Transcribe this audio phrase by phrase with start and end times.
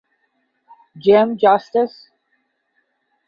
[1.03, 2.09] Jim Justice.